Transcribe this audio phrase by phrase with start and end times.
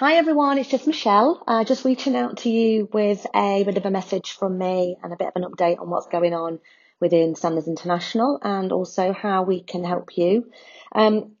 [0.00, 1.44] Hi everyone, it's just Michelle.
[1.46, 5.12] Uh, just reaching out to you with a bit of a message from me and
[5.12, 6.58] a bit of an update on what's going on
[7.00, 10.50] within Sanders International and also how we can help you.
[10.92, 11.32] Um,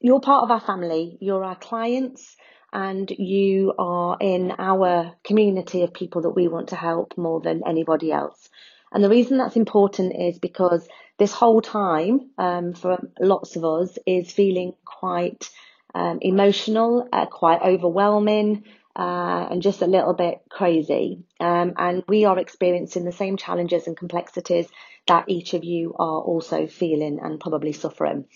[0.00, 2.36] you're part of our family, you're our clients,
[2.72, 7.62] and you are in our community of people that we want to help more than
[7.68, 8.48] anybody else.
[8.90, 10.88] And the reason that's important is because
[11.18, 15.50] this whole time, um, for lots of us, is feeling quite
[15.94, 18.64] um, emotional, uh, quite overwhelming,
[18.96, 21.24] uh, and just a little bit crazy.
[21.38, 24.66] Um, and we are experiencing the same challenges and complexities
[25.06, 28.26] that each of you are also feeling and probably suffering.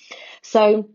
[0.40, 0.88] So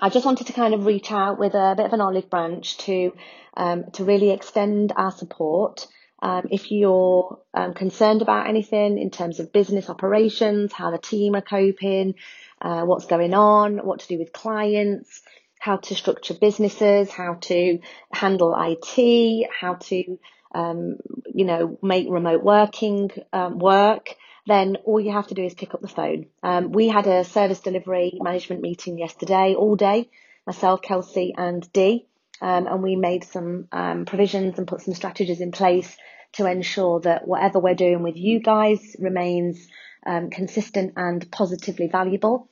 [0.00, 2.78] I just wanted to kind of reach out with a bit of an olive branch
[2.78, 3.12] to
[3.56, 5.86] um, to really extend our support.
[6.20, 11.34] Um, if you're um, concerned about anything in terms of business operations, how the team
[11.34, 12.14] are coping,
[12.60, 15.22] uh, what's going on, what to do with clients,
[15.58, 17.80] how to structure businesses, how to
[18.12, 20.18] handle IT, how to,
[20.54, 20.96] um,
[21.34, 24.14] you know, make remote working um, work,
[24.46, 26.26] then all you have to do is pick up the phone.
[26.42, 30.08] Um, we had a service delivery management meeting yesterday, all day,
[30.46, 32.06] myself, Kelsey, and Dee,
[32.40, 35.96] um, and we made some um, provisions and put some strategies in place
[36.32, 39.68] to ensure that whatever we're doing with you guys remains
[40.06, 42.48] um, consistent and positively valuable.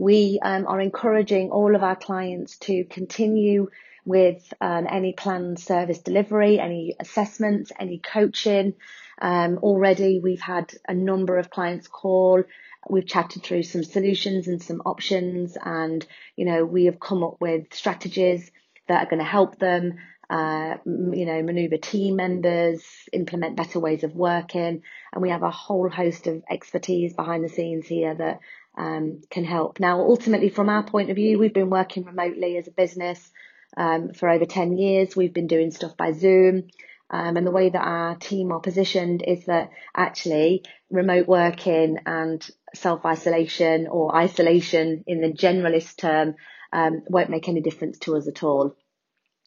[0.00, 3.68] We um, are encouraging all of our clients to continue
[4.06, 8.72] with um, any planned service delivery, any assessments, any coaching.
[9.20, 12.42] Um, already, we've had a number of clients call.
[12.88, 17.36] We've chatted through some solutions and some options, and you know we have come up
[17.38, 18.50] with strategies
[18.88, 19.98] that are going to help them.
[20.30, 24.80] Uh, you know, maneuver team members, implement better ways of working,
[25.12, 28.38] and we have a whole host of expertise behind the scenes here that
[28.80, 29.78] um, can help.
[29.78, 33.30] Now, ultimately, from our point of view, we've been working remotely as a business
[33.76, 35.14] um, for over 10 years.
[35.14, 36.68] We've been doing stuff by Zoom.
[37.10, 42.48] Um, and the way that our team are positioned is that actually remote working and
[42.74, 46.36] self isolation or isolation in the generalist term
[46.72, 48.76] um, won't make any difference to us at all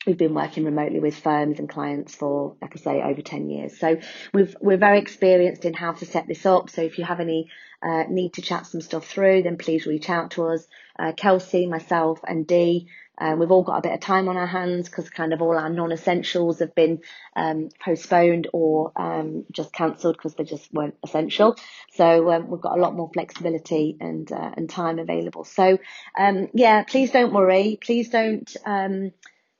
[0.05, 3.79] we've been working remotely with firms and clients for, like I say, over 10 years.
[3.79, 3.99] So
[4.33, 6.69] we've, we're very experienced in how to set this up.
[6.69, 7.49] So if you have any
[7.81, 10.65] uh, need to chat some stuff through, then please reach out to us.
[10.97, 12.87] Uh, Kelsey, myself and Dee,
[13.17, 15.57] uh, we've all got a bit of time on our hands because kind of all
[15.57, 16.99] our non-essentials have been
[17.35, 21.55] um, postponed or um, just cancelled because they just weren't essential.
[21.93, 25.43] So um, we've got a lot more flexibility and uh, and time available.
[25.43, 25.77] So
[26.17, 27.77] um, yeah, please don't worry.
[27.79, 29.11] Please don't um,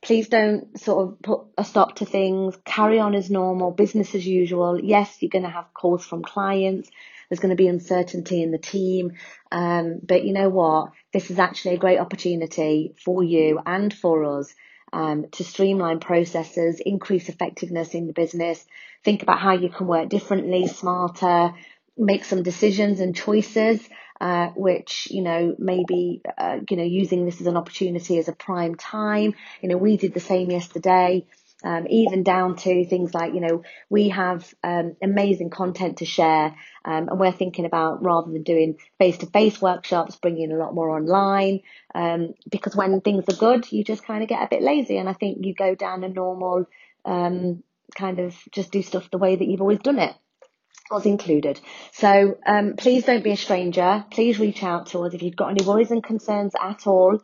[0.03, 2.57] Please don't sort of put a stop to things.
[2.65, 4.79] Carry on as normal, business as usual.
[4.79, 6.89] Yes, you're going to have calls from clients.
[7.29, 9.13] There's going to be uncertainty in the team.
[9.51, 10.91] Um, but you know what?
[11.13, 14.53] This is actually a great opportunity for you and for us
[14.91, 18.63] um, to streamline processes, increase effectiveness in the business,
[19.03, 21.53] think about how you can work differently, smarter,
[21.97, 23.81] make some decisions and choices
[24.23, 28.31] uh, which, you know, maybe, uh, you know, using this as an opportunity as a
[28.31, 29.34] prime time.
[29.61, 31.28] You know, we did the same yesterday.
[31.61, 36.56] Um, even down to things like, you know, we have um, amazing content to share,
[36.85, 41.62] um, and we're thinking about rather than doing face-to-face workshops, bringing a lot more online.
[41.95, 45.07] Um, because when things are good, you just kind of get a bit lazy, and
[45.07, 46.66] I think you go down a normal
[47.06, 47.63] um,
[47.95, 50.16] kind of just do stuff the way that you've always done it
[50.91, 51.59] was included.
[51.91, 54.05] So um, please don't be a stranger.
[54.11, 57.19] Please reach out to us if you've got any worries and concerns at all.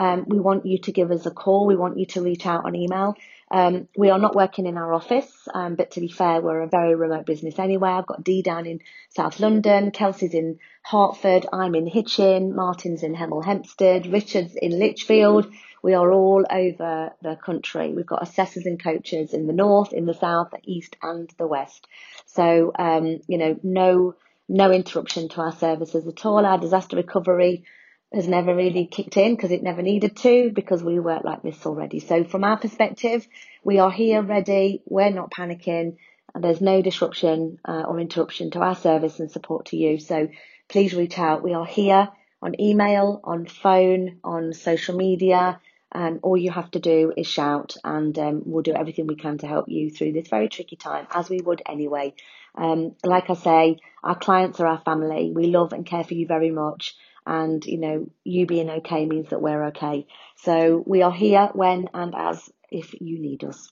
[0.00, 1.66] Um, we want you to give us a call.
[1.66, 3.16] We want you to reach out on email.
[3.50, 6.68] Um, we are not working in our office, um, but to be fair, we're a
[6.68, 7.90] very remote business anyway.
[7.90, 13.14] I've got Dee down in South London, Kelsey's in Hertford, I'm in Hitchin, Martin's in
[13.14, 15.52] Hemel Hempstead, Richard's in Lichfield.
[15.82, 17.92] We are all over the country.
[17.92, 21.46] We've got assessors and coaches in the north, in the south, the east, and the
[21.46, 21.86] west.
[22.24, 24.14] So, um, you know, no,
[24.48, 26.46] no interruption to our services at all.
[26.46, 27.64] Our disaster recovery
[28.12, 31.64] has never really kicked in because it never needed to because we work like this
[31.64, 32.00] already.
[32.00, 33.26] So from our perspective,
[33.62, 34.82] we are here ready.
[34.86, 35.96] We're not panicking.
[36.34, 39.98] And there's no disruption uh, or interruption to our service and support to you.
[39.98, 40.28] So
[40.68, 41.42] please reach out.
[41.42, 42.08] We are here
[42.42, 45.60] on email, on phone, on social media.
[45.92, 49.38] Um, all you have to do is shout, and um, we'll do everything we can
[49.38, 52.14] to help you through this very tricky time, as we would anyway.
[52.54, 55.32] Um, like I say, our clients are our family.
[55.34, 56.96] We love and care for you very much,
[57.26, 60.06] and you know, you being okay means that we're okay.
[60.36, 63.70] So we are here when and as if you need us.